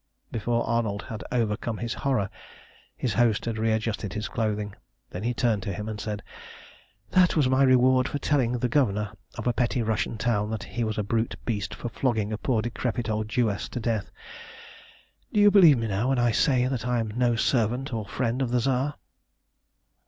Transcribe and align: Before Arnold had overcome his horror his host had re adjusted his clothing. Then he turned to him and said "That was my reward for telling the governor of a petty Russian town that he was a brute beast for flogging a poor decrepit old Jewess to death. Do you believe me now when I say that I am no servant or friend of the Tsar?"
Before 0.31 0.65
Arnold 0.65 1.03
had 1.03 1.23
overcome 1.31 1.77
his 1.77 1.93
horror 1.93 2.27
his 2.97 3.13
host 3.13 3.45
had 3.45 3.59
re 3.59 3.71
adjusted 3.71 4.13
his 4.13 4.27
clothing. 4.27 4.73
Then 5.11 5.21
he 5.21 5.31
turned 5.35 5.61
to 5.61 5.73
him 5.73 5.87
and 5.87 6.01
said 6.01 6.23
"That 7.11 7.35
was 7.35 7.47
my 7.47 7.61
reward 7.61 8.07
for 8.09 8.17
telling 8.17 8.53
the 8.57 8.67
governor 8.67 9.11
of 9.35 9.45
a 9.45 9.53
petty 9.53 9.83
Russian 9.83 10.17
town 10.17 10.49
that 10.49 10.63
he 10.63 10.83
was 10.83 10.97
a 10.97 11.03
brute 11.03 11.35
beast 11.45 11.75
for 11.75 11.87
flogging 11.87 12.33
a 12.33 12.39
poor 12.39 12.63
decrepit 12.63 13.09
old 13.11 13.29
Jewess 13.29 13.69
to 13.69 13.79
death. 13.79 14.09
Do 15.31 15.39
you 15.39 15.51
believe 15.51 15.77
me 15.77 15.87
now 15.87 16.09
when 16.09 16.17
I 16.17 16.31
say 16.31 16.65
that 16.65 16.87
I 16.87 16.99
am 16.99 17.09
no 17.15 17.35
servant 17.35 17.93
or 17.93 18.07
friend 18.07 18.41
of 18.41 18.49
the 18.49 18.59
Tsar?" 18.61 18.95